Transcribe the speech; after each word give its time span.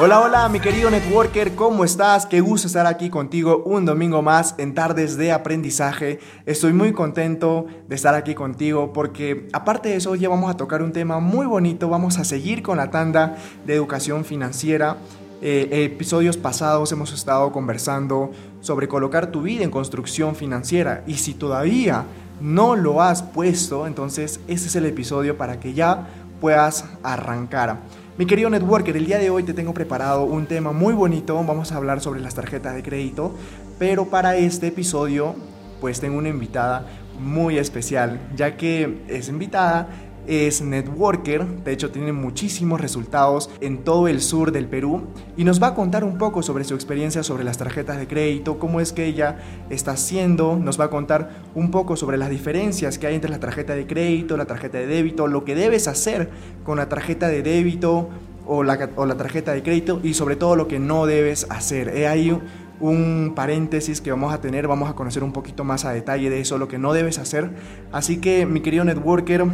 Hola, 0.00 0.20
hola, 0.20 0.48
mi 0.48 0.60
querido 0.60 0.90
networker, 0.90 1.56
¿cómo 1.56 1.84
estás? 1.84 2.24
Qué 2.24 2.40
gusto 2.40 2.68
estar 2.68 2.86
aquí 2.86 3.10
contigo 3.10 3.64
un 3.64 3.84
domingo 3.84 4.22
más 4.22 4.54
en 4.56 4.72
Tardes 4.72 5.16
de 5.16 5.32
Aprendizaje. 5.32 6.20
Estoy 6.46 6.72
muy 6.72 6.92
contento 6.92 7.66
de 7.88 7.96
estar 7.96 8.14
aquí 8.14 8.36
contigo 8.36 8.92
porque 8.92 9.48
aparte 9.52 9.88
de 9.88 9.96
eso 9.96 10.14
ya 10.14 10.28
vamos 10.28 10.52
a 10.52 10.56
tocar 10.56 10.82
un 10.82 10.92
tema 10.92 11.18
muy 11.18 11.46
bonito, 11.46 11.88
vamos 11.88 12.16
a 12.18 12.24
seguir 12.24 12.62
con 12.62 12.76
la 12.76 12.92
tanda 12.92 13.38
de 13.66 13.74
educación 13.74 14.24
financiera. 14.24 14.98
Eh, 15.42 15.68
episodios 15.92 16.36
pasados 16.36 16.92
hemos 16.92 17.12
estado 17.12 17.50
conversando 17.50 18.30
sobre 18.60 18.86
colocar 18.86 19.32
tu 19.32 19.42
vida 19.42 19.64
en 19.64 19.70
construcción 19.72 20.36
financiera 20.36 21.02
y 21.08 21.14
si 21.14 21.34
todavía 21.34 22.04
no 22.40 22.76
lo 22.76 23.02
has 23.02 23.24
puesto, 23.24 23.88
entonces 23.88 24.38
este 24.46 24.68
es 24.68 24.76
el 24.76 24.86
episodio 24.86 25.36
para 25.36 25.58
que 25.58 25.74
ya 25.74 26.06
puedas 26.40 26.84
arrancar. 27.02 27.78
Mi 28.18 28.26
querido 28.26 28.50
networker, 28.50 28.96
el 28.96 29.06
día 29.06 29.18
de 29.18 29.30
hoy 29.30 29.44
te 29.44 29.54
tengo 29.54 29.72
preparado 29.72 30.24
un 30.24 30.46
tema 30.46 30.72
muy 30.72 30.92
bonito. 30.92 31.36
Vamos 31.36 31.70
a 31.70 31.76
hablar 31.76 32.00
sobre 32.00 32.20
las 32.20 32.34
tarjetas 32.34 32.74
de 32.74 32.82
crédito, 32.82 33.32
pero 33.78 34.06
para 34.06 34.36
este 34.36 34.66
episodio, 34.66 35.36
pues 35.80 36.00
tengo 36.00 36.18
una 36.18 36.28
invitada 36.28 36.84
muy 37.20 37.58
especial, 37.58 38.18
ya 38.34 38.56
que 38.56 39.04
es 39.06 39.28
invitada 39.28 40.07
es 40.28 40.60
networker, 40.60 41.46
de 41.64 41.72
hecho 41.72 41.90
tiene 41.90 42.12
muchísimos 42.12 42.80
resultados 42.80 43.50
en 43.60 43.78
todo 43.78 44.08
el 44.08 44.20
sur 44.20 44.52
del 44.52 44.66
Perú 44.66 45.04
y 45.36 45.44
nos 45.44 45.62
va 45.62 45.68
a 45.68 45.74
contar 45.74 46.04
un 46.04 46.18
poco 46.18 46.42
sobre 46.42 46.64
su 46.64 46.74
experiencia 46.74 47.22
sobre 47.22 47.44
las 47.44 47.56
tarjetas 47.56 47.98
de 47.98 48.06
crédito, 48.06 48.58
cómo 48.58 48.80
es 48.80 48.92
que 48.92 49.06
ella 49.06 49.38
está 49.70 49.92
haciendo, 49.92 50.56
nos 50.56 50.78
va 50.78 50.84
a 50.84 50.90
contar 50.90 51.30
un 51.54 51.70
poco 51.70 51.96
sobre 51.96 52.18
las 52.18 52.28
diferencias 52.28 52.98
que 52.98 53.06
hay 53.06 53.14
entre 53.14 53.30
la 53.30 53.40
tarjeta 53.40 53.74
de 53.74 53.86
crédito, 53.86 54.36
la 54.36 54.44
tarjeta 54.44 54.78
de 54.78 54.86
débito, 54.86 55.26
lo 55.26 55.44
que 55.44 55.54
debes 55.54 55.88
hacer 55.88 56.30
con 56.62 56.76
la 56.76 56.88
tarjeta 56.88 57.28
de 57.28 57.42
débito 57.42 58.10
o 58.46 58.62
la, 58.62 58.90
o 58.96 59.06
la 59.06 59.16
tarjeta 59.16 59.52
de 59.52 59.62
crédito 59.62 60.00
y 60.02 60.14
sobre 60.14 60.36
todo 60.36 60.56
lo 60.56 60.68
que 60.68 60.78
no 60.78 61.06
debes 61.06 61.46
hacer. 61.50 61.88
He 61.96 62.06
ahí 62.06 62.38
un 62.80 63.32
paréntesis 63.34 64.00
que 64.00 64.10
vamos 64.10 64.32
a 64.32 64.40
tener, 64.40 64.68
vamos 64.68 64.88
a 64.88 64.94
conocer 64.94 65.24
un 65.24 65.32
poquito 65.32 65.64
más 65.64 65.84
a 65.84 65.92
detalle 65.92 66.30
de 66.30 66.40
eso, 66.40 66.58
lo 66.58 66.68
que 66.68 66.78
no 66.78 66.92
debes 66.92 67.18
hacer. 67.18 67.50
Así 67.92 68.18
que 68.18 68.46
mi 68.46 68.60
querido 68.60 68.84
networker, 68.84 69.44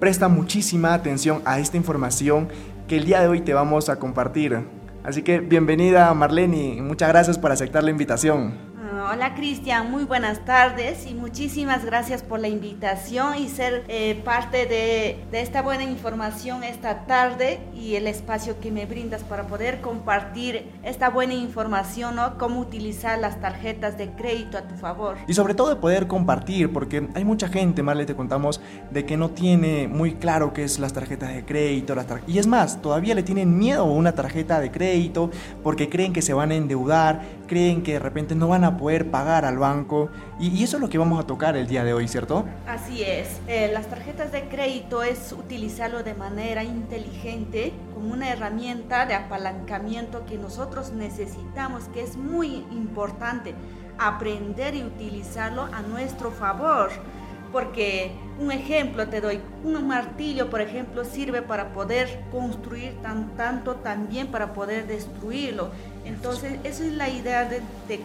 presta 0.00 0.28
muchísima 0.28 0.94
atención 0.94 1.42
a 1.44 1.60
esta 1.60 1.76
información 1.76 2.48
que 2.88 2.96
el 2.96 3.04
día 3.04 3.20
de 3.20 3.28
hoy 3.28 3.42
te 3.42 3.54
vamos 3.54 3.88
a 3.88 3.96
compartir. 3.96 4.58
Así 5.04 5.22
que 5.22 5.40
bienvenida 5.40 6.12
Marlene, 6.14 6.82
muchas 6.82 7.10
gracias 7.10 7.38
por 7.38 7.52
aceptar 7.52 7.84
la 7.84 7.90
invitación. 7.90 8.69
Hola 9.02 9.34
Cristian, 9.34 9.90
muy 9.90 10.04
buenas 10.04 10.44
tardes 10.44 11.06
y 11.10 11.14
muchísimas 11.14 11.86
gracias 11.86 12.22
por 12.22 12.38
la 12.38 12.48
invitación 12.48 13.38
y 13.38 13.48
ser 13.48 13.84
eh, 13.88 14.20
parte 14.24 14.66
de, 14.66 15.16
esta 15.32 15.62
buena 15.62 15.84
información 15.84 16.64
esta 16.64 17.06
tarde 17.06 17.60
y 17.74 17.94
el 17.94 18.06
espacio 18.06 18.60
que 18.60 18.70
me 18.70 18.84
brindas 18.84 19.24
para 19.24 19.46
poder 19.46 19.80
compartir 19.80 20.70
esta 20.82 21.08
buena 21.08 21.32
información, 21.32 22.16
¿no? 22.16 22.36
Cómo 22.36 22.60
utilizar 22.60 23.18
las 23.18 23.40
tarjetas 23.40 23.96
de 23.96 24.10
crédito 24.10 24.58
a 24.58 24.62
tu 24.62 24.74
favor. 24.74 25.16
Y 25.26 25.32
sobre 25.32 25.54
todo 25.54 25.70
de 25.70 25.76
poder 25.76 26.06
compartir, 26.06 26.70
porque 26.70 27.08
hay 27.14 27.24
mucha 27.24 27.48
gente, 27.48 27.82
Marle, 27.82 28.04
te 28.04 28.14
contamos, 28.14 28.60
de 28.90 29.06
que 29.06 29.16
no 29.16 29.30
tiene 29.30 29.88
muy 29.88 30.16
claro 30.16 30.52
qué 30.52 30.64
es 30.64 30.78
las 30.78 30.92
tarjetas 30.92 31.32
de 31.32 31.44
crédito. 31.46 31.94
Las 31.94 32.06
tar 32.06 32.20
y 32.26 32.38
es 32.38 32.46
más, 32.46 32.82
todavía 32.82 33.14
le 33.14 33.22
tienen 33.22 33.56
miedo 33.56 33.82
a 33.82 33.90
una 33.90 34.12
tarjeta 34.12 34.60
de 34.60 34.70
crédito 34.70 35.30
porque 35.62 35.88
creen 35.88 36.12
que 36.12 36.20
se 36.20 36.34
van 36.34 36.50
a 36.50 36.54
endeudar, 36.54 37.22
creen 37.50 37.82
que 37.82 37.94
de 37.94 37.98
repente 37.98 38.36
no 38.36 38.46
van 38.46 38.62
a 38.62 38.76
poder 38.76 39.10
pagar 39.10 39.44
al 39.44 39.58
banco. 39.58 40.08
Y, 40.38 40.62
eso 40.62 40.76
es 40.76 40.80
lo 40.80 40.88
que 40.88 40.98
vamos 40.98 41.18
a 41.18 41.26
tocar 41.26 41.56
el 41.56 41.66
día 41.66 41.82
de 41.82 41.92
hoy, 41.92 42.06
¿cierto? 42.06 42.44
Así 42.64 43.02
es. 43.02 43.40
Eh, 43.48 43.68
las 43.72 43.88
tarjetas 43.88 44.30
de 44.30 44.42
crédito 44.44 45.02
es 45.02 45.32
utilizarlo 45.32 46.04
de 46.04 46.14
manera 46.14 46.62
inteligente 46.62 47.72
como 47.92 48.12
una 48.12 48.30
herramienta 48.30 49.04
de 49.04 49.14
apalancamiento 49.14 50.24
que 50.26 50.38
nosotros 50.38 50.92
necesitamos, 50.92 51.88
que 51.92 52.04
es 52.04 52.16
muy 52.16 52.64
importante 52.70 53.56
aprender 53.98 54.76
y 54.76 54.84
utilizarlo 54.84 55.64
a 55.72 55.82
nuestro 55.82 56.30
favor. 56.30 56.90
Porque 57.50 58.12
un 58.38 58.52
ejemplo 58.52 59.08
te 59.08 59.20
doy, 59.20 59.40
un 59.64 59.88
martillo, 59.88 60.50
por 60.50 60.60
ejemplo, 60.60 61.04
sirve 61.04 61.42
para 61.42 61.72
poder 61.72 62.22
construir 62.30 62.94
tan, 63.02 63.34
tanto 63.36 63.74
también 63.74 64.28
para 64.28 64.52
poder 64.52 64.86
destruirlo. 64.86 65.72
Entonces, 66.10 66.58
esa 66.64 66.84
es 66.84 66.92
la 66.94 67.08
idea 67.08 67.44
de, 67.44 67.62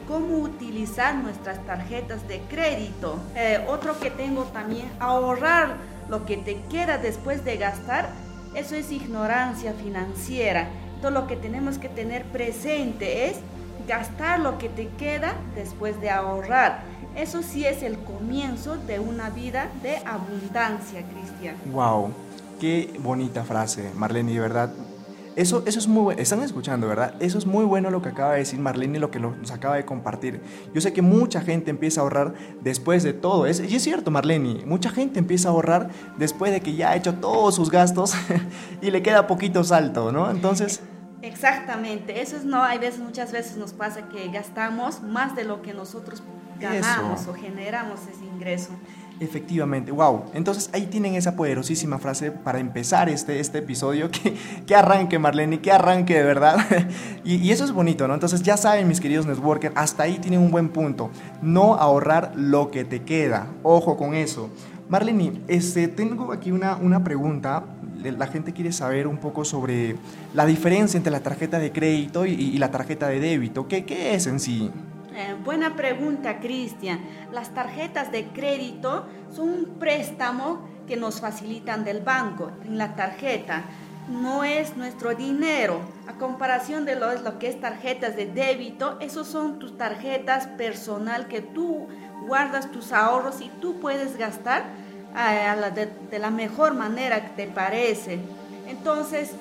cómo 0.08 0.38
utilizar 0.38 1.16
nuestras 1.16 1.60
tarjetas 1.66 2.28
de 2.28 2.40
crédito. 2.42 3.18
Eh, 3.36 3.66
otro 3.68 4.00
que 4.00 4.12
tengo 4.12 4.44
también, 4.44 4.92
ahorrar 5.00 5.78
lo 6.08 6.24
que 6.26 6.38
te 6.38 6.62
queda 6.70 7.00
después 7.00 7.44
de 7.44 7.58
gastar, 7.58 8.10
eso 8.54 8.76
es 8.76 8.92
ignorancia 8.92 9.74
financiera. 9.74 10.70
Todo 11.02 11.12
lo 11.12 11.26
que 11.26 11.36
tenemos 11.36 11.80
que 11.80 11.90
tener 11.90 12.26
presente 12.26 13.30
es 13.30 13.38
gastar 13.88 14.40
lo 14.40 14.60
que 14.60 14.70
te 14.70 14.88
queda 14.90 15.34
después 15.56 16.00
de 16.00 16.12
ahorrar. 16.12 16.84
Eso 17.16 17.42
sí 17.42 17.66
es 17.66 17.82
el 17.82 17.98
comienzo 17.98 18.78
de 18.78 19.00
una 19.00 19.32
vida 19.32 19.70
de 19.82 19.98
abundancia, 20.06 21.04
Cristian. 21.10 21.56
Wow, 21.72 22.12
qué 22.60 22.94
bonita 23.00 23.44
frase, 23.44 23.92
Marlene, 23.96 24.34
de 24.34 24.40
verdad 24.40 24.70
eso, 25.36 25.64
eso 25.66 25.80
es 25.80 25.88
muy 25.88 26.04
bueno. 26.04 26.22
Están 26.22 26.42
escuchando, 26.44 26.88
¿verdad? 26.88 27.16
Eso 27.20 27.38
es 27.38 27.46
muy 27.46 27.66
bueno 27.66 27.90
lo 27.90 28.02
que 28.02 28.10
acaba 28.10 28.34
de 28.34 28.40
decir 28.40 28.60
Marlene 28.60 28.98
y 28.98 29.02
lo 29.02 29.12
que 29.12 29.20
nos 29.20 29.52
acaba 29.52 29.76
de 29.76 29.86
compartir. 29.86 30.42
Yo 30.74 30.82
sé 30.82 30.94
que 30.94 31.02
mucha 31.02 31.42
gente 31.42 31.70
empieza 31.70 32.00
a 32.00 32.04
ahorrar 32.04 32.34
después 32.62 33.04
de 33.04 33.14
todo. 33.14 33.46
Es, 33.46 33.60
y 33.60 33.76
es 33.76 33.84
cierto, 33.84 34.12
Marlene. 34.12 34.66
Mucha 34.66 34.90
gente 34.90 35.20
empieza 35.20 35.50
a 35.50 35.52
ahorrar 35.52 35.90
después 36.18 36.52
de 36.52 36.62
que 36.62 36.76
ya 36.76 36.92
ha 36.92 36.96
hecho 36.96 37.16
todos 37.16 37.56
sus 37.56 37.70
gastos 37.70 38.14
y 38.82 38.92
le 38.92 39.04
queda 39.04 39.28
poquito 39.28 39.64
salto, 39.64 40.12
¿no? 40.12 40.32
Entonces... 40.32 40.82
Exactamente. 41.22 42.22
Eso 42.22 42.38
es 42.38 42.46
no. 42.46 42.64
Hay 42.64 42.78
veces, 42.78 43.00
muchas 43.00 43.32
veces 43.32 43.58
nos 43.58 43.74
pasa 43.74 44.08
que 44.10 44.30
gastamos 44.30 45.02
más 45.02 45.36
de 45.36 45.44
lo 45.44 45.62
que 45.62 45.74
nosotros 45.74 46.22
ganamos 46.60 47.28
o 47.28 47.34
generamos 47.34 48.02
ese 48.02 48.24
ingreso. 48.26 48.70
Efectivamente, 49.20 49.94
wow. 49.94 50.26
Entonces 50.34 50.70
ahí 50.74 50.88
tienen 50.88 51.16
esa 51.16 51.38
poderosísima 51.38 52.00
frase 52.00 52.32
para 52.32 52.60
empezar 52.60 53.08
este, 53.08 53.40
este 53.40 53.60
episodio. 53.60 54.10
Que, 54.16 54.34
que 54.66 54.76
arranque, 54.76 55.20
Marlene, 55.20 55.60
que 55.60 55.72
arranque 55.72 56.16
de 56.16 56.24
verdad. 56.24 56.58
y, 57.24 57.36
y, 57.36 57.52
eso 57.52 57.64
es 57.64 57.72
bonito, 57.72 58.08
¿no? 58.08 58.14
Entonces 58.14 58.42
ya 58.44 58.58
saben, 58.58 58.88
mis 58.88 59.02
queridos 59.02 59.26
networkers, 59.26 59.74
hasta 59.76 60.04
ahí 60.04 60.20
tienen 60.20 60.40
un 60.40 60.52
buen 60.52 60.70
punto. 60.70 61.12
No 61.42 61.76
ahorrar 61.76 62.32
lo 62.36 62.72
que 62.72 62.86
te 62.86 63.04
queda. 63.04 63.48
Ojo 63.62 63.98
con 63.98 64.14
eso. 64.16 64.50
Marlene, 64.88 65.42
este, 65.48 65.88
tengo 65.88 66.32
aquí 66.32 66.52
una, 66.52 66.76
una 66.76 67.04
pregunta. 67.04 67.66
La 68.04 68.28
gente 68.28 68.54
quiere 68.54 68.72
saber 68.72 69.08
un 69.08 69.18
poco 69.18 69.44
sobre 69.44 69.96
la 70.34 70.46
diferencia 70.46 70.98
entre 70.98 71.12
la 71.12 71.22
tarjeta 71.22 71.60
de 71.60 71.72
crédito 71.72 72.26
y, 72.26 72.32
y 72.32 72.58
la 72.58 72.72
tarjeta 72.72 73.08
de 73.08 73.20
débito. 73.20 73.68
¿Qué, 73.68 73.86
qué 73.86 74.16
es 74.16 74.28
en 74.28 74.40
sí? 74.40 74.72
Eh, 75.18 75.34
buena 75.46 75.78
pregunta, 75.78 76.42
Cristian. 76.42 77.00
Las 77.32 77.54
tarjetas 77.54 78.12
de 78.12 78.26
crédito 78.26 79.06
son 79.34 79.48
un 79.48 79.66
préstamo 79.80 80.68
que 80.88 80.98
nos 80.98 81.22
facilitan 81.22 81.86
del 81.86 82.02
banco 82.02 82.52
en 82.66 82.78
la 82.78 82.98
tarjeta. 82.98 83.64
No 84.10 84.44
es 84.44 84.76
nuestro 84.76 85.16
dinero. 85.16 85.80
A 86.08 86.16
comparación 86.16 86.84
de 86.84 86.98
lo, 86.98 87.40
que 87.40 87.48
es 87.48 87.62
tarjetas 87.62 88.18
de 88.18 88.26
débito, 88.26 88.98
esos 89.00 89.26
son 89.26 89.58
tus 89.58 89.78
tarjetas 89.78 90.48
personal 90.48 91.30
que 91.30 91.40
tú 91.40 91.88
guardas 92.28 92.70
tus 92.74 92.92
ahorros 92.92 93.40
y 93.40 93.48
tú 93.62 93.80
puedes 93.80 94.18
gastar 94.18 94.66
eh, 95.18 95.88
de 96.12 96.20
la 96.20 96.30
mejor 96.30 96.74
manera 96.74 97.22
que 97.22 97.46
te 97.46 97.48
parece. 97.48 98.20
Entonces, 98.68 99.32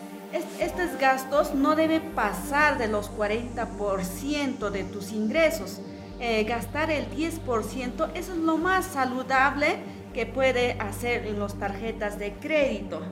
estos 0.61 0.99
gastos 0.99 1.55
no 1.55 1.77
deben 1.77 2.03
pasar 2.15 2.79
de 2.79 2.89
los 2.89 3.11
40% 3.11 4.71
de 4.71 4.85
tus 4.85 5.13
ingresos. 5.13 5.81
Eh, 6.21 6.45
gastar 6.45 6.91
el 6.91 7.09
10%, 7.11 8.11
eso 8.15 8.33
es 8.33 8.39
lo 8.39 8.57
más 8.57 8.87
saludable 8.87 9.77
que 10.13 10.27
puede 10.27 10.73
hacer 10.81 11.27
en 11.27 11.41
las 11.41 11.55
tarjetas 11.55 12.19
de 12.19 12.33
crédito. 12.35 13.03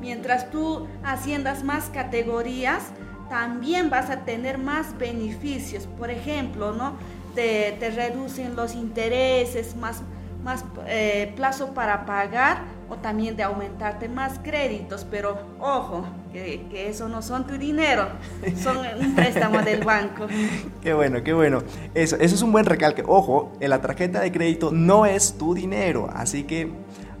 Mientras 0.00 0.50
tú 0.50 0.86
haciendas 1.02 1.64
más 1.64 1.90
categorías, 1.90 2.90
también 3.28 3.90
vas 3.90 4.10
a 4.10 4.24
tener 4.24 4.58
más 4.58 4.96
beneficios. 4.98 5.86
Por 5.98 6.10
ejemplo, 6.10 6.72
¿no? 6.72 6.94
te, 7.34 7.92
reducen 7.94 8.56
los 8.56 8.74
intereses, 8.74 9.76
más, 9.76 10.02
más 10.42 10.64
eh, 10.86 11.32
plazo 11.36 11.74
para 11.74 12.06
pagar 12.06 12.62
o 12.88 12.96
también 12.96 13.36
de 13.36 13.42
aumentarte 13.42 14.08
más 14.08 14.38
créditos, 14.38 15.06
pero 15.10 15.38
ojo, 15.60 16.04
que, 16.32 16.66
que, 16.70 16.88
eso 16.88 17.08
no 17.08 17.22
son 17.22 17.46
tu 17.46 17.56
dinero, 17.56 18.08
son 18.62 18.78
un 19.00 19.14
préstamo 19.14 19.62
del 19.62 19.84
banco. 19.84 20.26
Qué 20.82 20.94
bueno, 20.94 21.22
qué 21.22 21.32
bueno. 21.32 21.62
Eso, 21.94 22.16
eso 22.16 22.34
es 22.34 22.42
un 22.42 22.52
buen 22.52 22.66
recalque. 22.66 23.02
Ojo, 23.06 23.52
en 23.60 23.70
la 23.70 23.80
tarjeta 23.80 24.20
de 24.20 24.32
crédito 24.32 24.70
no 24.72 25.06
es 25.06 25.38
tu 25.38 25.54
dinero, 25.54 26.10
así 26.12 26.44
que 26.44 26.70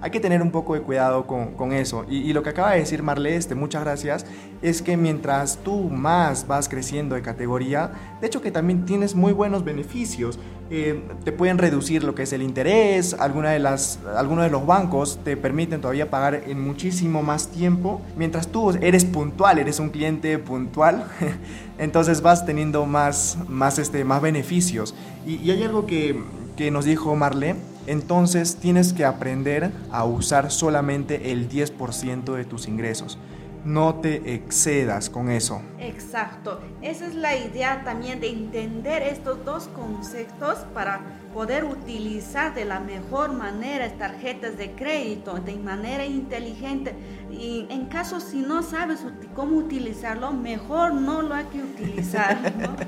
hay 0.04 0.10
que 0.10 0.20
tener 0.20 0.42
un 0.42 0.50
poco 0.50 0.74
de 0.74 0.82
cuidado 0.82 1.26
con, 1.26 1.72
eso. 1.72 2.04
Y, 2.10 2.34
lo 2.34 2.42
que 2.42 2.50
acaba 2.50 2.72
de 2.72 2.80
decir 2.80 3.02
Marle, 3.02 3.36
este, 3.36 3.54
muchas 3.54 3.84
gracias, 3.84 4.26
es 4.60 4.82
que 4.82 4.98
mientras 4.98 5.56
tú 5.64 5.88
más 5.88 6.46
vas 6.46 6.68
creciendo 6.68 7.14
de 7.14 7.22
categoría, 7.22 7.90
de 8.20 8.26
hecho 8.26 8.42
que 8.42 8.50
también 8.50 8.84
tienes 8.84 9.14
muy 9.14 9.32
buenos 9.32 9.64
beneficios. 9.64 10.38
Eh, 10.68 11.02
te 11.24 11.32
pueden 11.32 11.56
reducir 11.56 12.04
lo 12.04 12.14
que 12.14 12.24
es 12.24 12.34
el 12.34 12.42
interés, 12.42 13.14
alguna 13.18 13.52
de 13.52 13.60
las, 13.60 13.98
algunos 14.14 14.44
de 14.44 14.50
los 14.50 14.66
bancos 14.66 15.20
te 15.24 15.38
permiten 15.38 15.80
todavía 15.80 16.10
pagar 16.10 16.42
en 16.46 16.60
muchísimo 16.60 17.22
más 17.22 17.48
tiempo, 17.48 18.02
mientras 18.14 18.48
tú 18.48 18.72
eres 18.72 19.06
puntual, 19.06 19.58
eres 19.58 19.80
un 19.80 19.88
cliente 19.88 20.38
puntual, 20.38 21.06
entonces 21.78 22.20
vas 22.20 22.44
teniendo 22.44 22.84
más, 22.84 23.38
más, 23.48 23.78
este, 23.78 24.04
más 24.04 24.20
beneficios. 24.20 24.94
Y, 25.26 25.36
y 25.36 25.50
hay 25.50 25.62
algo 25.62 25.86
que, 25.86 26.22
que 26.58 26.70
nos 26.70 26.84
dijo 26.84 27.16
Marle, 27.16 27.56
entonces 27.86 28.56
tienes 28.56 28.92
que 28.92 29.04
aprender 29.04 29.70
a 29.90 30.04
usar 30.04 30.50
solamente 30.50 31.32
el 31.32 31.48
10% 31.48 32.34
de 32.34 32.44
tus 32.44 32.68
ingresos. 32.68 33.18
No 33.64 33.94
te 33.94 34.34
excedas 34.34 35.08
con 35.08 35.30
eso. 35.30 35.62
Exacto. 35.78 36.60
Esa 36.82 37.06
es 37.06 37.14
la 37.14 37.34
idea 37.34 37.82
también 37.82 38.20
de 38.20 38.28
entender 38.28 39.02
estos 39.02 39.42
dos 39.42 39.68
conceptos 39.68 40.58
para 40.74 41.00
poder 41.32 41.64
utilizar 41.64 42.54
de 42.54 42.66
la 42.66 42.78
mejor 42.80 43.32
manera 43.32 43.90
tarjetas 43.96 44.58
de 44.58 44.72
crédito 44.72 45.34
de 45.36 45.56
manera 45.56 46.04
inteligente. 46.04 46.94
Y 47.30 47.66
en 47.70 47.86
caso 47.86 48.20
si 48.20 48.40
no 48.40 48.62
sabes 48.62 49.00
cómo 49.34 49.56
utilizarlo, 49.56 50.32
mejor 50.32 50.92
no 50.92 51.22
lo 51.22 51.34
hay 51.34 51.46
que 51.46 51.62
utilizar. 51.62 52.36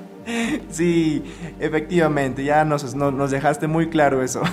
Sí, 0.70 1.23
efectivamente, 1.58 2.44
ya 2.44 2.64
nos, 2.64 2.94
nos 2.94 3.31
dejaste 3.31 3.67
muy 3.67 3.88
claro 3.88 4.23
eso. 4.23 4.43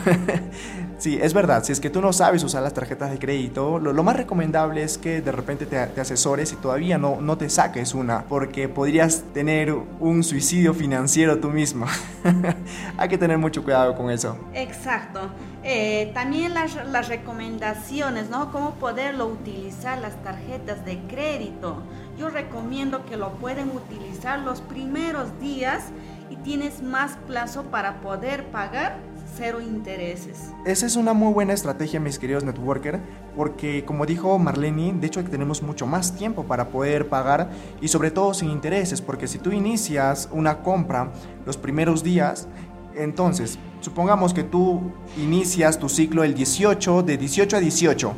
Sí, 1.04 1.20
es 1.22 1.34
verdad, 1.34 1.66
si 1.66 1.74
es 1.74 1.82
que 1.82 1.90
tú 1.90 2.00
no 2.00 2.14
sabes 2.14 2.46
usar 2.46 2.64
las 2.64 2.74
tarjetas 2.74 3.12
de 3.12 3.20
crédito, 3.20 3.78
lo, 3.78 4.04
más 4.04 4.16
recomendable 4.16 4.84
es 4.84 4.98
que 4.98 5.22
de 5.22 5.34
repente 5.34 5.66
te, 5.66 5.78
asesores 5.78 6.54
y 6.54 6.56
todavía 6.56 6.98
no, 6.98 7.20
no 7.20 7.38
te 7.38 7.50
saques 7.50 7.94
una, 7.94 8.24
porque 8.24 8.70
podrías 8.70 9.24
tener 9.34 9.74
un 10.00 10.24
suicidio 10.24 10.74
financiero 10.74 11.40
tú 11.40 11.50
mismo. 11.50 11.88
Hay 12.98 13.10
que 13.10 13.18
tener 13.18 13.38
mucho 13.38 13.66
cuidado 13.66 13.96
con 13.96 14.12
eso. 14.12 14.38
Exacto. 14.54 15.30
Eh, 15.66 16.12
también 16.14 16.54
las, 16.54 16.74
las 16.88 17.10
recomendaciones, 17.10 18.30
¿no? 18.30 18.54
Cómo 18.54 18.76
poderlo 18.76 19.28
utilizar 19.28 19.98
las 19.98 20.24
tarjetas 20.24 20.86
de 20.86 21.00
crédito. 21.10 21.84
Yo 22.18 22.30
recomiendo 22.30 23.06
que 23.06 23.18
lo 23.18 23.32
pueden 23.34 23.72
utilizar 23.72 24.40
los 24.40 24.62
primeros 24.62 25.40
días 25.40 25.86
y 26.30 26.36
tienes 26.38 26.84
más 26.84 27.18
plazo 27.28 27.64
para 27.64 28.02
poder 28.02 28.46
pagar 28.46 28.98
cero 29.36 29.62
intereses. 29.62 30.52
Esa 30.66 30.86
es 30.86 30.96
una 30.96 31.14
muy 31.14 31.34
buena 31.34 31.54
estrategia, 31.54 32.00
mis 32.00 32.20
queridos 32.20 32.44
networker, 32.44 33.00
porque 33.36 33.84
como 33.84 34.06
dijo 34.06 34.38
Marlene, 34.38 34.94
de 34.94 35.08
hecho 35.08 35.24
tenemos 35.24 35.64
mucho 35.64 35.88
más 35.88 36.16
tiempo 36.16 36.44
para 36.44 36.70
poder 36.70 37.10
pagar 37.10 37.50
y 37.82 37.88
sobre 37.88 38.12
todo 38.12 38.34
sin 38.34 38.52
intereses, 38.52 39.02
porque 39.02 39.28
si 39.28 39.40
tú 39.40 39.52
inicias 39.52 40.30
una 40.32 40.62
compra 40.62 41.12
los 41.46 41.58
primeros 41.58 42.04
días, 42.04 42.48
entonces, 42.96 43.58
supongamos 43.82 44.36
que 44.36 44.44
tú 44.44 44.94
inicias 45.18 45.80
tu 45.80 45.90
ciclo 45.90 46.24
el 46.24 46.36
18, 46.36 47.02
de 47.04 47.18
18 47.18 47.58
a 47.58 47.60
18. 47.60 48.14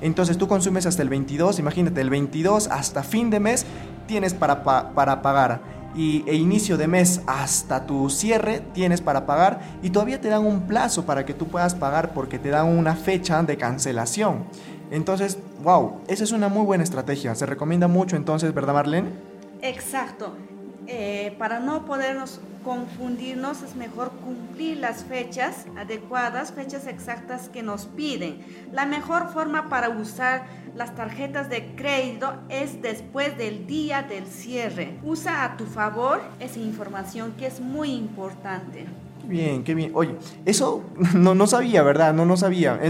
Entonces 0.00 0.38
tú 0.38 0.48
consumes 0.48 0.86
hasta 0.86 1.02
el 1.02 1.08
22, 1.08 1.58
imagínate, 1.58 2.00
el 2.00 2.10
22 2.10 2.68
hasta 2.68 3.02
fin 3.02 3.30
de 3.30 3.40
mes 3.40 3.66
tienes 4.06 4.34
para, 4.34 4.62
para 4.62 5.22
pagar 5.22 5.60
y, 5.94 6.24
e 6.26 6.34
inicio 6.34 6.76
de 6.76 6.86
mes 6.86 7.20
hasta 7.26 7.86
tu 7.86 8.10
cierre 8.10 8.62
tienes 8.72 9.00
para 9.00 9.26
pagar 9.26 9.60
y 9.82 9.90
todavía 9.90 10.20
te 10.20 10.28
dan 10.28 10.46
un 10.46 10.62
plazo 10.62 11.04
para 11.04 11.24
que 11.26 11.34
tú 11.34 11.48
puedas 11.48 11.74
pagar 11.74 12.12
porque 12.12 12.38
te 12.38 12.50
dan 12.50 12.66
una 12.66 12.94
fecha 12.96 13.42
de 13.42 13.56
cancelación. 13.56 14.44
Entonces, 14.90 15.38
wow, 15.62 16.00
esa 16.08 16.24
es 16.24 16.32
una 16.32 16.48
muy 16.48 16.64
buena 16.64 16.82
estrategia. 16.82 17.34
Se 17.34 17.46
recomienda 17.46 17.86
mucho 17.86 18.16
entonces, 18.16 18.52
¿verdad 18.54 18.74
Marlene? 18.74 19.10
Exacto. 19.62 20.34
Eh, 20.86 21.36
para 21.38 21.60
no 21.60 21.84
podernos 21.84 22.40
confundirnos 22.64 23.62
es 23.62 23.76
mejor 23.76 24.10
cumplir 24.24 24.78
las 24.78 25.04
fechas 25.04 25.66
adecuadas, 25.76 26.52
fechas 26.52 26.86
exactas 26.86 27.48
que 27.48 27.62
nos 27.62 27.86
piden. 27.86 28.44
La 28.72 28.86
mejor 28.86 29.32
forma 29.32 29.68
para 29.68 29.88
usar 29.88 30.46
las 30.76 30.94
tarjetas 30.94 31.48
de 31.48 31.74
crédito 31.74 32.34
es 32.48 32.80
después 32.82 33.36
del 33.36 33.66
día 33.66 34.02
del 34.02 34.26
cierre. 34.26 34.98
Usa 35.02 35.44
a 35.44 35.56
tu 35.56 35.66
favor 35.66 36.20
esa 36.38 36.58
información 36.58 37.32
que 37.38 37.46
es 37.46 37.60
muy 37.60 37.92
importante. 37.92 38.86
Bien, 39.24 39.62
qué 39.62 39.74
bien. 39.74 39.92
Oye, 39.94 40.16
eso 40.44 40.82
no, 41.14 41.34
no 41.34 41.46
sabía, 41.46 41.82
¿verdad? 41.82 42.12
No, 42.12 42.24
no 42.24 42.36
sabía. 42.36 42.80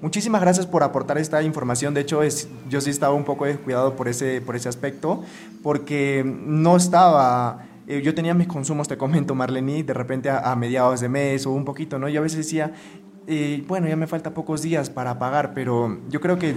muchísimas 0.00 0.40
gracias 0.40 0.66
por 0.66 0.82
aportar 0.82 1.18
esta 1.18 1.42
información. 1.42 1.94
De 1.94 2.00
hecho, 2.00 2.22
es, 2.22 2.48
yo 2.68 2.80
sí 2.80 2.90
estaba 2.90 3.14
un 3.14 3.24
poco 3.24 3.44
descuidado 3.44 3.96
por 3.96 4.08
ese, 4.08 4.40
por 4.40 4.56
ese 4.56 4.68
aspecto, 4.68 5.22
porque 5.62 6.24
no 6.24 6.76
estaba... 6.76 7.66
Eh, 7.90 8.02
yo 8.02 8.14
tenía 8.14 8.34
mis 8.34 8.46
consumos, 8.46 8.86
te 8.86 8.96
comento, 8.96 9.34
Marlene, 9.34 9.82
de 9.82 9.92
repente 9.92 10.30
a, 10.30 10.54
mediados 10.54 11.00
de 11.00 11.08
mes 11.08 11.44
o 11.44 11.50
un 11.50 11.64
poquito, 11.64 11.98
¿no? 11.98 12.08
Yo 12.08 12.20
a 12.20 12.22
veces 12.22 12.38
decía, 12.38 12.72
eh, 13.26 13.64
bueno, 13.66 13.88
ya 13.88 13.96
me 13.96 14.06
falta 14.06 14.32
pocos 14.32 14.62
días 14.62 14.88
para 14.88 15.18
pagar, 15.18 15.54
pero 15.54 15.98
yo 16.08 16.20
creo 16.20 16.38
que 16.38 16.54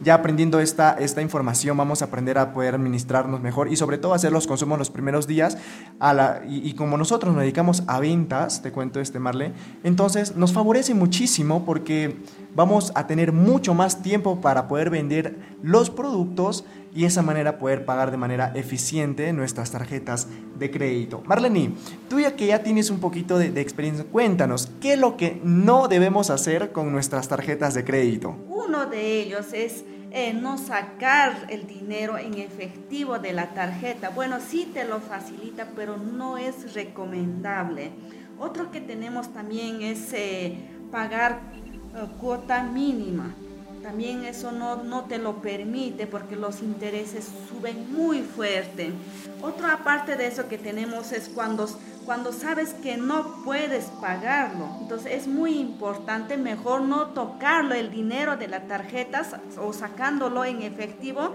ya 0.00 0.14
aprendiendo 0.14 0.60
esta, 0.60 0.92
esta 0.92 1.20
información 1.20 1.76
vamos 1.76 2.00
a 2.02 2.04
aprender 2.04 2.38
a 2.38 2.52
poder 2.52 2.76
administrarnos 2.76 3.40
mejor 3.40 3.72
y 3.72 3.74
sobre 3.74 3.98
todo 3.98 4.14
hacer 4.14 4.30
los 4.30 4.46
consumos 4.46 4.78
los 4.78 4.90
primeros 4.90 5.26
días. 5.26 5.58
A 5.98 6.14
la, 6.14 6.42
y, 6.46 6.72
como 6.74 6.96
nosotros 6.96 7.34
nos 7.34 7.42
dedicamos 7.42 7.82
a 7.88 7.98
ventas, 7.98 8.62
te 8.62 8.70
cuento 8.70 9.00
este 9.00 9.18
Marle, 9.18 9.54
entonces 9.82 10.36
nos 10.36 10.52
favorece 10.52 10.94
muchísimo 10.94 11.64
porque 11.64 12.18
vamos 12.54 12.92
a 12.94 13.08
tener 13.08 13.32
mucho 13.32 13.74
más 13.74 14.00
tiempo 14.00 14.40
para 14.40 14.68
poder 14.68 14.90
vender 14.90 15.40
los 15.60 15.90
productos 15.90 16.64
y 16.98 17.04
esa 17.04 17.22
manera 17.22 17.58
poder 17.58 17.84
pagar 17.84 18.10
de 18.10 18.16
manera 18.16 18.50
eficiente 18.56 19.32
nuestras 19.32 19.70
tarjetas 19.70 20.26
de 20.58 20.68
crédito. 20.68 21.22
Marlene, 21.26 21.70
tú 22.08 22.18
ya 22.18 22.34
que 22.34 22.48
ya 22.48 22.64
tienes 22.64 22.90
un 22.90 22.98
poquito 22.98 23.38
de, 23.38 23.60
experiencia, 23.60 24.04
cuéntanos, 24.04 24.68
¿qué 24.80 24.94
es 24.94 24.98
lo 24.98 25.16
que 25.16 25.40
no 25.44 25.86
debemos 25.86 26.28
hacer 26.28 26.72
con 26.72 26.90
nuestras 26.90 27.28
tarjetas 27.28 27.74
de 27.74 27.84
crédito? 27.84 28.34
Uno 28.48 28.86
de 28.86 29.20
ellos 29.20 29.52
es 29.52 29.84
eh, 30.10 30.32
no 30.34 30.58
sacar 30.58 31.46
el 31.50 31.68
dinero 31.68 32.18
en 32.18 32.34
efectivo 32.34 33.20
de 33.20 33.32
la 33.32 33.54
tarjeta. 33.54 34.08
Bueno, 34.08 34.38
sí 34.40 34.68
te 34.74 34.84
lo 34.84 34.98
facilita, 34.98 35.68
pero 35.76 35.98
no 35.98 36.36
es 36.36 36.74
recomendable. 36.74 37.92
Otro 38.40 38.72
que 38.72 38.80
tenemos 38.80 39.32
también 39.32 39.82
es 39.82 40.12
eh, 40.14 40.58
pagar 40.90 41.42
eh, 41.94 42.08
cuota 42.20 42.64
mínima. 42.64 43.36
También 43.88 44.26
eso 44.26 44.52
no, 44.52 44.76
no 44.84 45.04
te 45.06 45.16
lo 45.16 45.40
permite 45.40 46.06
porque 46.06 46.36
los 46.36 46.60
intereses 46.60 47.24
suben 47.48 47.90
muy 47.90 48.20
fuerte. 48.20 48.92
Otra 49.40 49.72
aparte 49.72 50.14
de 50.14 50.26
eso 50.26 50.46
que 50.46 50.58
tenemos 50.58 51.10
es 51.12 51.30
cuando 51.30 51.66
cuando 52.08 52.32
sabes 52.32 52.72
que 52.72 52.96
no 52.96 53.44
puedes 53.44 53.84
pagarlo. 54.00 54.66
Entonces 54.80 55.12
es 55.12 55.28
muy 55.28 55.58
importante 55.58 56.38
mejor 56.38 56.80
no 56.80 57.08
tocarlo 57.08 57.74
el 57.74 57.90
dinero 57.90 58.38
de 58.38 58.48
la 58.48 58.62
tarjeta 58.62 59.26
o 59.60 59.74
sacándolo 59.74 60.42
en 60.46 60.62
efectivo 60.62 61.34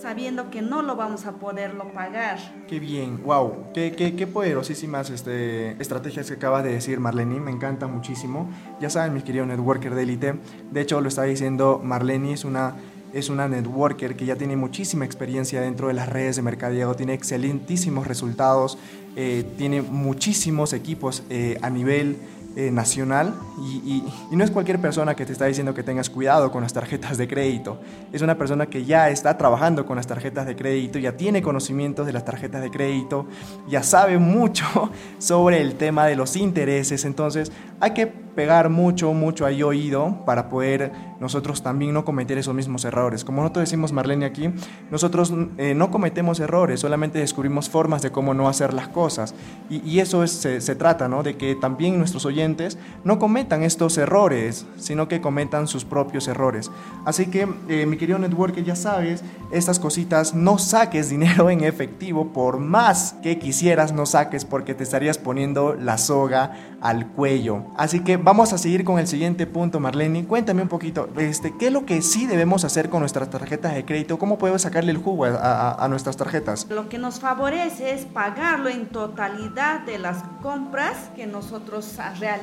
sabiendo 0.00 0.48
que 0.48 0.62
no 0.62 0.80
lo 0.80 0.96
vamos 0.96 1.26
a 1.26 1.32
poderlo 1.32 1.92
pagar. 1.92 2.38
Qué 2.66 2.80
bien, 2.80 3.22
wow, 3.22 3.66
qué, 3.74 3.92
qué, 3.92 4.26
poderosísimas 4.26 5.10
este, 5.10 5.72
estrategias 5.72 6.28
que 6.28 6.34
acaba 6.34 6.62
de 6.62 6.72
decir 6.72 7.00
Marlene, 7.00 7.38
me 7.38 7.50
encanta 7.50 7.86
muchísimo. 7.86 8.50
Ya 8.80 8.88
saben, 8.88 9.12
mis 9.12 9.24
queridos 9.24 9.46
networker 9.46 9.94
de 9.94 10.02
élite, 10.04 10.34
de 10.70 10.80
hecho 10.80 11.02
lo 11.02 11.08
está 11.08 11.24
diciendo 11.24 11.82
Marlene, 11.84 12.32
es 12.32 12.46
una 12.46 12.74
es 13.14 13.28
una 13.28 13.46
networker 13.46 14.16
que 14.16 14.26
ya 14.26 14.34
tiene 14.34 14.56
muchísima 14.56 15.04
experiencia 15.04 15.60
dentro 15.60 15.86
de 15.86 15.94
las 15.94 16.08
redes 16.08 16.34
de 16.34 16.42
mercadeo, 16.42 16.96
tiene 16.96 17.14
excelentísimos 17.14 18.08
resultados, 18.08 18.76
eh, 19.16 19.44
tiene 19.56 19.82
muchísimos 19.82 20.72
equipos 20.72 21.22
eh, 21.30 21.58
a 21.62 21.70
nivel 21.70 22.16
eh, 22.56 22.70
nacional 22.70 23.34
y, 23.58 24.04
no 24.30 24.44
es 24.44 24.50
cualquier 24.50 24.80
persona 24.80 25.14
que 25.14 25.24
te 25.26 25.32
está 25.32 25.46
diciendo 25.46 25.74
que 25.74 25.82
tengas 25.82 26.10
cuidado 26.10 26.50
con 26.50 26.62
las 26.62 26.72
tarjetas 26.72 27.16
de 27.18 27.28
crédito. 27.28 27.80
Es 28.12 28.22
una 28.22 28.36
persona 28.36 28.66
que 28.66 28.84
ya 28.84 29.10
está 29.10 29.36
trabajando 29.38 29.86
con 29.86 29.96
las 29.96 30.06
tarjetas 30.06 30.46
de 30.46 30.56
crédito, 30.56 30.98
ya 30.98 31.16
tiene 31.16 31.42
conocimientos 31.42 32.06
de 32.06 32.12
las 32.12 32.24
tarjetas 32.24 32.62
de 32.62 32.70
crédito, 32.70 33.26
ya 33.68 33.82
sabe 33.82 34.18
mucho 34.18 34.64
sobre 35.18 35.60
el 35.60 35.74
tema 35.74 36.06
de 36.06 36.16
los 36.16 36.36
intereses. 36.36 37.04
Entonces 37.04 37.52
hay 37.80 37.92
que 37.92 38.06
pegar 38.06 38.68
mucho, 38.68 39.12
mucho 39.12 39.46
ahí 39.46 39.62
oído 39.62 40.24
para 40.24 40.48
poder 40.48 40.92
nosotros 41.20 41.62
también 41.62 41.94
no 41.94 42.04
cometer 42.04 42.36
esos 42.36 42.54
mismos 42.54 42.84
errores. 42.84 43.24
Como 43.24 43.40
nosotros 43.40 43.62
decimos 43.62 43.92
Marlene 43.92 44.26
aquí, 44.26 44.50
nosotros 44.90 45.32
eh, 45.56 45.74
no 45.74 45.90
cometemos 45.90 46.40
errores, 46.40 46.80
solamente 46.80 47.18
descubrimos 47.18 47.70
formas 47.70 48.02
de 48.02 48.10
cómo 48.10 48.34
no 48.34 48.48
hacer 48.48 48.74
las 48.74 48.88
cosas. 48.88 49.34
Y, 49.70 50.00
eso 50.00 50.26
se, 50.26 50.60
se, 50.60 50.74
trata, 50.74 51.08
¿no? 51.08 51.22
De 51.22 51.36
que 51.36 51.54
también 51.54 51.96
nuestros 51.96 52.26
oyentes 52.26 52.43
oyentes 52.44 52.78
no 53.04 53.18
cometan 53.18 53.62
estos 53.62 53.96
errores, 53.98 54.66
sino 54.76 55.08
que 55.08 55.20
cometan 55.20 55.66
sus 55.66 55.84
propios 55.84 56.28
errores. 56.28 56.70
Así 57.04 57.26
que, 57.26 57.48
eh, 57.68 57.86
mi 57.86 57.96
querido 57.96 58.18
networker, 58.18 58.64
ya 58.64 58.76
sabes, 58.76 59.22
estas 59.50 59.78
cositas, 59.78 60.34
no 60.34 60.58
saques 60.58 61.08
dinero 61.08 61.50
en 61.50 61.64
efectivo, 61.64 62.32
por 62.32 62.58
más 62.58 63.14
que 63.22 63.38
quisieras, 63.38 63.92
no 63.92 64.06
saques 64.06 64.44
porque 64.44 64.74
te 64.74 64.84
estarías 64.84 65.18
poniendo 65.18 65.74
la 65.74 65.98
soga 65.98 66.52
al 66.80 67.08
cuello. 67.08 67.64
Así 67.76 68.00
que 68.00 68.16
vamos 68.16 68.52
a 68.52 68.58
seguir 68.58 68.84
con 68.84 68.98
el 68.98 69.06
siguiente 69.06 69.46
punto, 69.46 69.80
Marlene. 69.80 70.26
Cuéntame 70.26 70.62
un 70.62 70.68
poquito, 70.68 71.08
este, 71.16 71.54
¿qué 71.58 71.68
es 71.68 71.72
lo 71.72 71.86
que 71.86 72.02
sí 72.02 72.26
debemos 72.26 72.64
hacer 72.64 72.90
con 72.90 73.00
nuestras 73.00 73.30
tarjetas 73.30 73.74
de 73.74 73.84
crédito? 73.84 74.18
¿Cómo 74.18 74.38
podemos 74.38 74.62
sacarle 74.62 74.92
el 74.92 74.98
jugo 74.98 75.24
a, 75.24 75.82
a 75.82 75.88
nuestras 75.88 76.16
tarjetas? 76.16 76.66
Lo 76.68 76.88
que 76.88 76.98
nos 76.98 77.20
favorece 77.20 77.94
es 77.94 78.04
pagarlo 78.04 78.68
en 78.68 78.86
totalidad 78.86 79.80
de 79.80 79.98
las 79.98 80.22
compras 80.42 81.10
que 81.16 81.26
nosotros 81.26 81.96
realizamos 82.18 82.33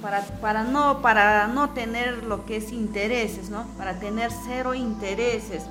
para, 0.00 0.22
para, 0.40 0.64
no, 0.64 1.02
para 1.02 1.46
no 1.48 1.70
tener 1.70 2.24
lo 2.24 2.44
que 2.44 2.56
es 2.56 2.72
intereses, 2.72 3.50
¿no? 3.50 3.64
Para 3.78 3.98
tener 3.98 4.30
cero 4.46 4.74
intereses. 4.74 5.64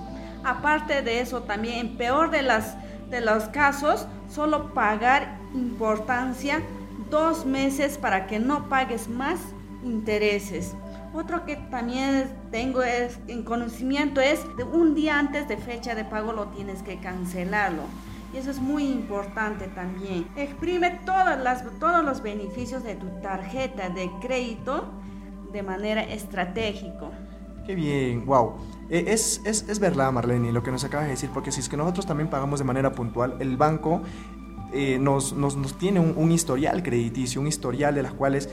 Aparte 0.44 1.02
de 1.02 1.22
eso, 1.22 1.44
también 1.44 1.80
en 1.80 1.98
peor 1.98 2.32
de, 2.32 2.42
las, 2.42 2.76
de 3.10 3.22
los 3.22 3.46
casos, 3.46 4.08
solo 4.30 4.74
pagar 4.74 5.38
importancia 5.54 6.62
dos 7.10 7.46
meses 7.46 7.98
para 7.98 8.28
que 8.28 8.40
no 8.40 8.70
pagues 8.70 9.08
más 9.08 9.40
intereses. 9.84 10.74
Otro 11.14 11.46
que 11.46 11.58
también 11.58 12.32
tengo 12.52 12.82
es, 12.84 13.20
en 13.28 13.44
conocimiento 13.44 14.22
es 14.22 14.40
de 14.56 14.64
un 14.64 14.96
día 14.96 15.20
antes 15.20 15.48
de 15.48 15.58
fecha 15.58 15.94
de 15.94 16.06
pago 16.06 16.32
lo 16.32 16.48
tienes 16.48 16.82
que 16.84 17.00
cancelarlo. 17.00 17.84
Y 18.34 18.38
eso 18.38 18.52
es 18.52 18.60
muy 18.60 18.84
importante 18.86 19.68
también. 19.68 20.28
Exprime 20.36 21.02
todas 21.06 21.42
las, 21.42 21.64
todos 21.80 22.04
los 22.04 22.22
beneficios 22.22 22.84
de 22.84 22.96
tu 22.96 23.08
tarjeta 23.22 23.90
de 23.90 24.10
crédito 24.22 24.90
de 25.52 25.64
manera 25.64 26.02
estratégica. 26.04 27.10
Qué 27.66 27.76
bien, 27.76 28.26
wow. 28.26 28.54
E, 28.90 29.14
es, 29.14 29.42
es, 29.46 29.68
es 29.68 29.80
verdad, 29.80 30.12
Marlene, 30.12 30.52
lo 30.52 30.64
que 30.64 30.72
nos 30.72 30.84
acabas 30.84 31.06
de 31.06 31.12
decir, 31.12 31.30
porque 31.34 31.52
si 31.52 31.60
es 31.60 31.70
que 31.70 31.78
nosotros 31.78 32.06
también 32.06 32.30
pagamos 32.30 32.60
de 32.60 32.66
manera 32.66 32.92
puntual, 32.92 33.36
el 33.40 33.58
banco 33.58 34.02
eh, 34.74 34.98
nos, 35.00 35.34
nos, 35.34 35.78
tiene 35.78 36.00
un, 36.00 36.32
historial 36.32 36.82
crediticio, 36.82 37.42
un 37.42 37.48
historial 37.48 37.94
de 37.94 38.04
las 38.04 38.14
cuales 38.14 38.50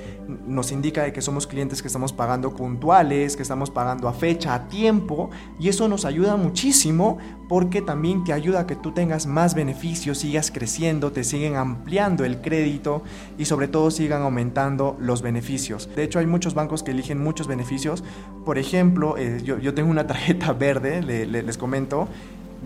nos 0.46 0.72
indica 0.72 1.04
de 1.04 1.12
que 1.12 1.22
somos 1.22 1.46
clientes 1.46 1.80
que 1.80 1.86
estamos 1.86 2.12
pagando 2.12 2.54
puntuales, 2.54 3.36
que 3.36 3.42
estamos 3.42 3.70
pagando 3.70 4.08
a 4.08 4.12
fecha, 4.12 4.54
a 4.54 4.66
tiempo, 4.66 5.30
y 5.60 5.68
eso 5.68 5.86
nos 5.86 6.04
ayuda 6.04 6.36
muchísimo 6.36 7.18
porque 7.48 7.82
también 7.82 8.24
te 8.24 8.32
ayuda 8.32 8.60
a 8.60 8.66
que 8.66 8.74
tú 8.74 8.92
tengas 8.92 9.26
más 9.26 9.54
beneficios, 9.54 10.18
sigas 10.18 10.50
creciendo, 10.50 11.12
te 11.12 11.22
siguen 11.22 11.54
ampliando 11.54 12.24
el 12.24 12.40
crédito 12.40 13.02
y 13.38 13.44
sobre 13.44 13.68
todo 13.68 13.90
sigan 13.92 14.22
aumentando 14.22 14.96
los 15.00 15.22
beneficios. 15.22 15.88
De 15.94 16.02
hecho, 16.02 16.18
hay 16.18 16.26
muchos 16.26 16.54
bancos 16.54 16.82
que 16.82 16.90
eligen 16.90 17.22
muchos 17.22 17.46
beneficios. 17.46 18.02
Por 18.44 18.58
ejemplo, 18.58 19.16
eh, 19.16 19.40
yo, 19.44 19.58
yo, 19.58 19.72
tengo 19.72 19.90
una 19.90 20.06
tarjeta 20.08 20.52
verde, 20.52 21.00
les 21.26 21.58
comento, 21.58 22.08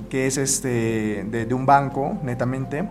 que 0.09 0.27
es 0.27 0.39
este, 0.39 1.25
de 1.25 1.55
un 1.55 1.67
banco, 1.67 2.19
netamente 2.23 2.89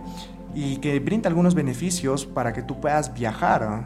y 0.54 0.76
que 0.76 0.98
brinda 1.00 1.28
algunos 1.28 1.54
beneficios 1.54 2.26
para 2.26 2.52
que 2.52 2.62
tú 2.62 2.80
puedas 2.80 3.14
viajar. 3.14 3.84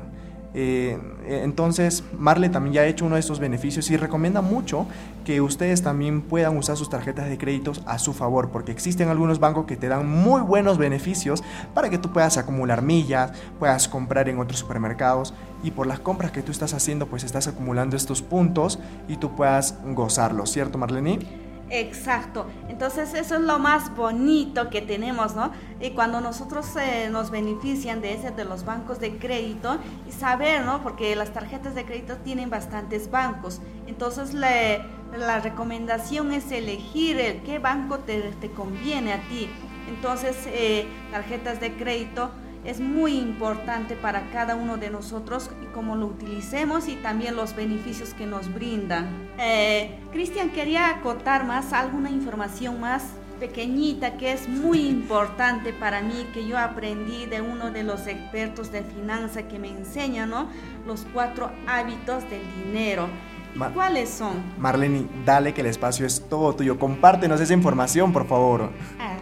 Eh, 0.58 0.98
entonces, 1.26 2.02
Marle 2.18 2.48
también 2.48 2.72
ya 2.72 2.80
ha 2.80 2.86
hecho 2.86 3.04
uno 3.04 3.16
de 3.16 3.20
estos 3.20 3.40
beneficios 3.40 3.90
y 3.90 3.98
recomienda 3.98 4.40
mucho 4.40 4.86
que 5.26 5.42
ustedes 5.42 5.82
también 5.82 6.22
puedan 6.22 6.56
usar 6.56 6.78
sus 6.78 6.88
tarjetas 6.88 7.28
de 7.28 7.36
créditos 7.36 7.82
a 7.84 7.98
su 7.98 8.14
favor, 8.14 8.48
porque 8.48 8.72
existen 8.72 9.10
algunos 9.10 9.38
bancos 9.38 9.66
que 9.66 9.76
te 9.76 9.88
dan 9.88 10.08
muy 10.08 10.40
buenos 10.40 10.78
beneficios 10.78 11.44
para 11.74 11.90
que 11.90 11.98
tú 11.98 12.10
puedas 12.10 12.38
acumular 12.38 12.80
millas, 12.80 13.32
puedas 13.58 13.86
comprar 13.86 14.30
en 14.30 14.38
otros 14.38 14.58
supermercados 14.58 15.34
y 15.62 15.72
por 15.72 15.86
las 15.86 16.00
compras 16.00 16.30
que 16.30 16.42
tú 16.42 16.52
estás 16.52 16.72
haciendo, 16.72 17.06
pues 17.06 17.22
estás 17.22 17.48
acumulando 17.48 17.94
estos 17.94 18.22
puntos 18.22 18.78
y 19.08 19.18
tú 19.18 19.36
puedas 19.36 19.74
gozarlos, 19.84 20.52
¿cierto, 20.52 20.78
Marlene? 20.78 21.45
Exacto. 21.68 22.46
Entonces 22.68 23.12
eso 23.14 23.34
es 23.34 23.40
lo 23.40 23.58
más 23.58 23.94
bonito 23.96 24.70
que 24.70 24.82
tenemos, 24.82 25.34
¿no? 25.34 25.50
Y 25.80 25.90
cuando 25.90 26.20
nosotros 26.20 26.66
eh, 26.76 27.08
nos 27.10 27.30
benefician 27.30 28.00
de 28.00 28.14
ese 28.14 28.30
de 28.30 28.44
los 28.44 28.64
bancos 28.64 29.00
de 29.00 29.18
crédito 29.18 29.78
y 30.08 30.12
saber, 30.12 30.64
¿no? 30.64 30.82
Porque 30.82 31.16
las 31.16 31.32
tarjetas 31.32 31.74
de 31.74 31.84
crédito 31.84 32.16
tienen 32.18 32.50
bastantes 32.50 33.10
bancos. 33.10 33.60
Entonces 33.86 34.32
la 34.32 35.40
recomendación 35.40 36.32
es 36.32 36.52
elegir 36.52 37.18
el 37.18 37.42
qué 37.42 37.58
banco 37.58 37.98
te, 37.98 38.20
te 38.40 38.50
conviene 38.50 39.12
a 39.12 39.20
ti. 39.28 39.48
Entonces 39.88 40.36
eh, 40.46 40.86
tarjetas 41.10 41.60
de 41.60 41.74
crédito 41.74 42.30
es 42.66 42.80
muy 42.80 43.16
importante 43.16 43.94
para 43.94 44.28
cada 44.30 44.56
uno 44.56 44.76
de 44.76 44.90
nosotros 44.90 45.50
y 45.62 45.66
cómo 45.66 45.96
lo 45.96 46.06
utilicemos 46.06 46.88
y 46.88 46.96
también 46.96 47.36
los 47.36 47.54
beneficios 47.54 48.12
que 48.12 48.26
nos 48.26 48.52
brindan. 48.52 49.30
Eh, 49.38 49.98
Cristian, 50.12 50.50
quería 50.50 50.90
acotar 50.90 51.46
más 51.46 51.72
alguna 51.72 52.10
información 52.10 52.80
más 52.80 53.04
pequeñita 53.38 54.16
que 54.16 54.32
es 54.32 54.48
muy 54.48 54.86
importante 54.86 55.72
para 55.72 56.00
mí, 56.00 56.26
que 56.32 56.46
yo 56.46 56.58
aprendí 56.58 57.26
de 57.26 57.40
uno 57.40 57.70
de 57.70 57.84
los 57.84 58.06
expertos 58.06 58.72
de 58.72 58.82
finanzas 58.82 59.44
que 59.44 59.58
me 59.58 59.68
enseña, 59.68 60.26
¿no? 60.26 60.48
Los 60.86 61.06
cuatro 61.12 61.50
hábitos 61.66 62.28
del 62.30 62.42
dinero. 62.64 63.08
¿Cuáles 63.74 64.10
son? 64.10 64.34
Marlene, 64.58 65.06
dale 65.24 65.54
que 65.54 65.62
el 65.62 65.68
espacio 65.68 66.06
es 66.06 66.28
todo 66.28 66.54
tuyo. 66.54 66.78
Compártenos 66.78 67.40
esa 67.40 67.54
información, 67.54 68.12
por 68.12 68.26
favor. 68.26 68.70
Ah, 68.98 69.15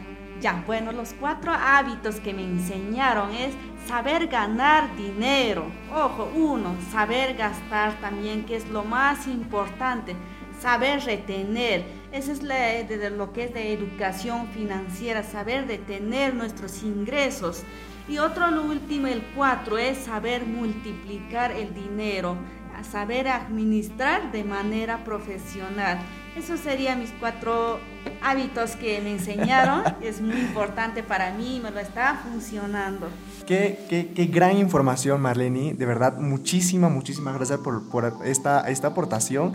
bueno, 0.52 0.92
los 0.92 1.14
cuatro 1.14 1.52
hábitos 1.52 2.16
que 2.16 2.34
me 2.34 2.44
enseñaron 2.44 3.32
es 3.32 3.54
saber 3.86 4.26
ganar 4.26 4.94
dinero. 4.96 5.66
Ojo, 5.94 6.30
uno, 6.34 6.76
saber 6.92 7.34
gastar 7.34 7.98
también, 8.00 8.44
que 8.44 8.56
es 8.56 8.68
lo 8.68 8.84
más 8.84 9.26
importante. 9.26 10.14
Saber 10.60 11.02
retener. 11.04 11.84
Eso 12.12 12.32
es 12.32 12.42
de 12.42 13.10
lo 13.10 13.32
que 13.32 13.44
es 13.44 13.54
de 13.54 13.72
educación 13.72 14.48
financiera, 14.48 15.22
saber 15.22 15.66
detener 15.66 16.34
nuestros 16.34 16.82
ingresos. 16.82 17.62
Y 18.06 18.18
otro, 18.18 18.50
lo 18.50 18.64
último, 18.64 19.06
el 19.06 19.22
cuatro, 19.34 19.78
es 19.78 19.98
saber 19.98 20.44
multiplicar 20.44 21.52
el 21.52 21.74
dinero, 21.74 22.36
saber 22.82 23.28
administrar 23.28 24.30
de 24.30 24.44
manera 24.44 25.04
profesional. 25.04 25.98
Esos 26.36 26.60
serían 26.60 26.98
mis 27.00 27.10
cuatro 27.20 27.78
hábitos 28.22 28.76
que 28.76 29.00
me 29.00 29.12
enseñaron. 29.12 29.82
es 30.02 30.20
muy 30.20 30.36
importante 30.36 31.02
para 31.02 31.32
mí 31.32 31.56
y 31.56 31.60
me 31.60 31.70
lo 31.70 31.78
está 31.80 32.20
funcionando. 32.28 33.08
Qué, 33.46 33.84
qué, 33.88 34.12
qué, 34.14 34.26
gran 34.26 34.56
información, 34.58 35.20
Marlene. 35.20 35.74
De 35.74 35.86
verdad, 35.86 36.18
muchísimas, 36.18 36.90
muchísimas 36.90 37.34
gracias 37.34 37.60
por, 37.60 37.88
por 37.88 38.12
esta, 38.24 38.68
esta 38.68 38.88
aportación. 38.88 39.52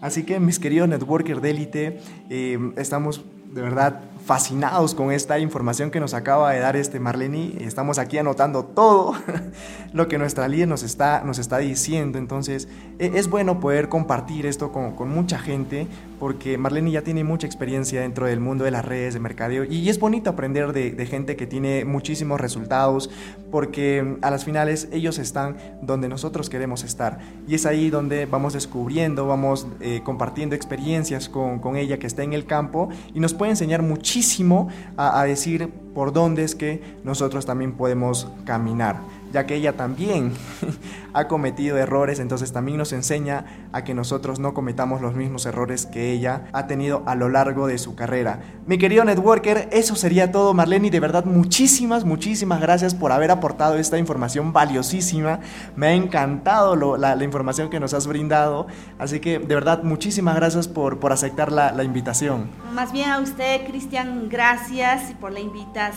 Así 0.00 0.24
que, 0.24 0.38
mis 0.38 0.58
queridos 0.58 0.88
networkers 0.88 1.40
de 1.40 1.50
élite, 1.50 2.00
eh, 2.30 2.58
estamos 2.76 3.24
de 3.52 3.62
verdad 3.62 4.00
fascinados 4.28 4.94
con 4.94 5.10
esta 5.10 5.38
información 5.38 5.90
que 5.90 6.00
nos 6.00 6.12
acaba 6.12 6.52
de 6.52 6.60
dar 6.60 6.76
este 6.76 7.00
Marlene. 7.00 7.54
Estamos 7.60 7.98
aquí 7.98 8.18
anotando 8.18 8.62
todo 8.62 9.14
lo 9.94 10.06
que 10.06 10.18
nuestra 10.18 10.46
líder 10.48 10.68
nos 10.68 10.82
está, 10.82 11.22
nos 11.24 11.38
está 11.38 11.56
diciendo. 11.56 12.18
Entonces, 12.18 12.68
e, 12.98 13.12
es 13.14 13.30
bueno 13.30 13.58
poder 13.58 13.88
compartir 13.88 14.44
esto 14.44 14.70
con, 14.70 14.94
con 14.94 15.08
mucha 15.08 15.38
gente 15.38 15.86
porque 16.20 16.58
Marlene 16.58 16.90
ya 16.90 17.02
tiene 17.02 17.24
mucha 17.24 17.46
experiencia 17.46 18.02
dentro 18.02 18.26
del 18.26 18.40
mundo 18.40 18.64
de 18.64 18.70
las 18.70 18.84
redes 18.84 19.14
de 19.14 19.20
mercadeo 19.20 19.64
y 19.64 19.88
es 19.88 19.98
bonito 19.98 20.28
aprender 20.28 20.72
de, 20.72 20.90
de, 20.90 21.06
gente 21.06 21.36
que 21.36 21.46
tiene 21.46 21.84
muchísimos 21.84 22.40
resultados 22.40 23.08
porque 23.52 24.16
a 24.20 24.30
las 24.30 24.44
finales 24.44 24.88
ellos 24.90 25.18
están 25.18 25.56
donde 25.80 26.08
nosotros 26.08 26.50
queremos 26.50 26.82
estar 26.82 27.20
y 27.46 27.54
es 27.54 27.66
ahí 27.66 27.88
donde 27.88 28.26
vamos 28.26 28.54
descubriendo, 28.54 29.28
vamos 29.28 29.68
eh, 29.80 30.00
compartiendo 30.04 30.56
experiencias 30.56 31.28
con, 31.28 31.60
con, 31.60 31.76
ella 31.76 31.98
que 32.00 32.08
está 32.08 32.24
en 32.24 32.32
el 32.32 32.46
campo 32.46 32.88
y 33.14 33.20
nos 33.20 33.32
puede 33.32 33.52
enseñar 33.52 33.82
muchísimo 33.82 34.17
a, 34.96 35.24
decir 35.24 35.72
por 35.98 36.12
dónde 36.12 36.44
es 36.44 36.54
que 36.54 36.80
nosotros 37.02 37.44
también 37.44 37.72
podemos 37.72 38.28
caminar 38.44 39.00
ya 39.32 39.46
que 39.46 39.54
ella 39.54 39.74
también 39.76 40.32
ha 41.12 41.28
cometido 41.28 41.76
errores, 41.76 42.18
entonces 42.18 42.52
también 42.52 42.78
nos 42.78 42.92
enseña 42.92 43.68
a 43.72 43.84
que 43.84 43.94
nosotros 43.94 44.38
no 44.38 44.54
cometamos 44.54 45.00
los 45.00 45.14
mismos 45.14 45.44
errores 45.46 45.86
que 45.86 46.12
ella 46.12 46.48
ha 46.52 46.66
tenido 46.66 47.02
a 47.06 47.14
lo 47.14 47.28
largo 47.28 47.66
de 47.66 47.78
su 47.78 47.94
carrera. 47.94 48.40
Mi 48.66 48.78
querido 48.78 49.04
networker, 49.04 49.68
eso 49.72 49.96
sería 49.96 50.32
todo, 50.32 50.54
Marlene, 50.54 50.88
y 50.88 50.90
de 50.90 51.00
verdad 51.00 51.24
muchísimas, 51.24 52.04
muchísimas 52.04 52.60
gracias 52.60 52.94
por 52.94 53.12
haber 53.12 53.30
aportado 53.30 53.76
esta 53.76 53.98
información 53.98 54.52
valiosísima. 54.52 55.40
Me 55.76 55.88
ha 55.88 55.92
encantado 55.92 56.96
la, 56.96 57.14
la, 57.14 57.24
información 57.24 57.68
que 57.68 57.80
nos 57.80 57.92
has 57.92 58.06
brindado, 58.06 58.66
así 58.98 59.20
que 59.20 59.38
de 59.38 59.54
verdad 59.54 59.82
muchísimas 59.82 60.36
gracias 60.36 60.68
por, 60.68 60.98
por 60.98 61.12
aceptar 61.12 61.52
la, 61.52 61.72
la 61.72 61.84
invitación. 61.84 62.48
Más 62.72 62.92
bien 62.92 63.10
a 63.10 63.20
usted, 63.20 63.66
Cristian, 63.66 64.28
gracias 64.28 65.12
por 65.20 65.32
la 65.32 65.40
invitación 65.40 65.87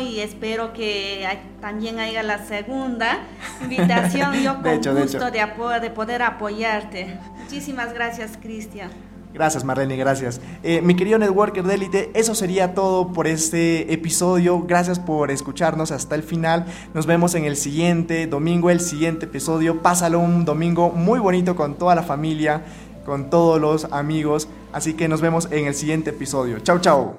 y 0.00 0.20
espero 0.20 0.72
que 0.72 1.26
también 1.60 1.98
haya 1.98 2.22
la 2.22 2.44
segunda 2.46 3.20
invitación, 3.62 4.34
yo 4.42 4.62
con 4.62 5.00
gusto 5.00 5.30
de, 5.30 5.46
de, 5.80 5.90
poder 5.90 6.22
apoyarte. 6.22 7.18
Muchísimas 7.38 7.94
gracias, 7.94 8.38
Cristian. 8.40 8.90
Gracias, 9.32 9.64
Marlene, 9.64 9.96
gracias. 9.96 10.40
Eh, 10.62 10.80
mi 10.82 10.96
querido 10.96 11.18
networker 11.18 11.62
de 11.62 11.74
élite, 11.74 12.10
eso 12.14 12.34
sería 12.34 12.74
todo 12.74 13.12
por 13.12 13.26
este 13.26 13.92
episodio. 13.92 14.62
Gracias 14.62 14.98
por 14.98 15.30
escucharnos 15.30 15.92
hasta 15.92 16.14
el 16.14 16.22
final. 16.22 16.66
Nos 16.94 17.06
vemos 17.06 17.34
en 17.34 17.44
el 17.44 17.56
siguiente 17.56 18.26
domingo, 18.26 18.70
el 18.70 18.80
siguiente 18.80 19.26
episodio. 19.26 19.80
Pásalo 19.80 20.18
un 20.18 20.44
domingo 20.44 20.90
muy 20.90 21.20
bonito 21.20 21.56
con 21.56 21.74
toda 21.74 21.94
la 21.94 22.02
familia, 22.02 22.62
con 23.04 23.30
todos 23.30 23.60
los 23.60 23.84
amigos. 23.92 24.48
Así 24.72 24.94
que 24.94 25.08
nos 25.08 25.20
vemos 25.20 25.48
en 25.50 25.66
el 25.66 25.74
siguiente 25.74 26.10
episodio. 26.10 26.58
Chau, 26.60 26.80
chau. 26.80 27.14